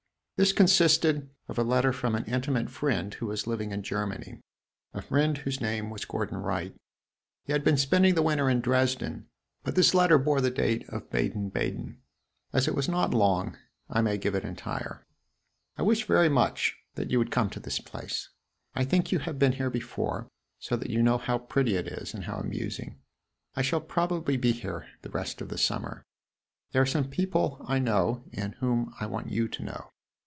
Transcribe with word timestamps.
This 0.37 0.53
consisted 0.53 1.29
of 1.47 1.59
a 1.59 1.63
letter 1.63 1.93
from 1.93 2.15
an 2.15 2.25
intimate 2.25 2.71
friend 2.71 3.13
who 3.13 3.27
was 3.27 3.45
living 3.45 3.71
in 3.71 3.83
Germany 3.83 4.41
a 4.91 4.99
friend 4.99 5.37
whose 5.37 5.61
name 5.61 5.91
was 5.91 6.03
Gordon 6.03 6.37
Wright. 6.39 6.73
He 7.43 7.51
had 7.53 7.63
been 7.63 7.77
spending 7.77 8.15
the 8.15 8.23
winter 8.23 8.49
in 8.49 8.59
Dresden, 8.59 9.27
but 9.63 9.77
his 9.77 9.93
letter 9.93 10.17
bore 10.17 10.41
the 10.41 10.49
date 10.49 10.83
of 10.89 11.11
Baden 11.11 11.49
Baden. 11.49 12.01
As 12.53 12.67
it 12.67 12.73
was 12.73 12.89
not 12.89 13.13
long, 13.13 13.55
I 13.87 14.01
may 14.01 14.17
give 14.17 14.33
it 14.33 14.43
entire. 14.43 15.05
"I 15.77 15.83
wish 15.83 16.05
very 16.07 16.27
much 16.27 16.75
that 16.95 17.11
you 17.11 17.19
would 17.19 17.29
come 17.29 17.51
to 17.51 17.59
this 17.59 17.77
place. 17.79 18.27
I 18.73 18.83
think 18.83 19.11
you 19.11 19.19
have 19.19 19.37
been 19.37 19.51
here 19.53 19.69
before, 19.69 20.27
so 20.57 20.75
that 20.75 20.89
you 20.89 21.03
know 21.03 21.19
how 21.19 21.37
pretty 21.37 21.75
it 21.75 21.85
is, 21.87 22.15
and 22.15 22.23
how 22.23 22.37
amusing. 22.37 22.99
I 23.55 23.61
shall 23.61 23.79
probably 23.79 24.37
be 24.37 24.53
here 24.53 24.87
the 25.03 25.11
rest 25.11 25.39
of 25.39 25.49
the 25.49 25.59
summer. 25.59 26.01
There 26.71 26.81
are 26.81 26.87
some 26.87 27.11
people 27.11 27.63
I 27.69 27.77
know 27.77 28.23
and 28.33 28.55
whom 28.55 28.95
I 28.99 29.05
want 29.05 29.29
you 29.29 29.47
to 29.47 29.63
know. 29.63 29.89